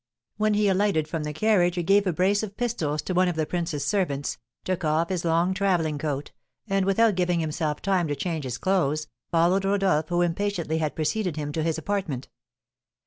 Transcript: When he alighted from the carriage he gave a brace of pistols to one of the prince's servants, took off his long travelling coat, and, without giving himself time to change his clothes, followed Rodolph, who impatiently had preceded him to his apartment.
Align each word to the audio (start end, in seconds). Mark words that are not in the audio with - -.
When 0.37 0.55
he 0.55 0.67
alighted 0.67 1.07
from 1.07 1.25
the 1.25 1.31
carriage 1.31 1.75
he 1.75 1.83
gave 1.83 2.07
a 2.07 2.11
brace 2.11 2.41
of 2.41 2.57
pistols 2.57 3.03
to 3.03 3.13
one 3.13 3.27
of 3.27 3.35
the 3.35 3.45
prince's 3.45 3.85
servants, 3.85 4.39
took 4.63 4.83
off 4.83 5.09
his 5.09 5.23
long 5.23 5.53
travelling 5.53 5.99
coat, 5.99 6.31
and, 6.67 6.87
without 6.87 7.13
giving 7.13 7.39
himself 7.39 7.83
time 7.83 8.07
to 8.07 8.15
change 8.15 8.43
his 8.43 8.57
clothes, 8.57 9.05
followed 9.29 9.63
Rodolph, 9.63 10.09
who 10.09 10.23
impatiently 10.23 10.79
had 10.79 10.95
preceded 10.95 11.35
him 11.35 11.51
to 11.51 11.61
his 11.61 11.77
apartment. 11.77 12.29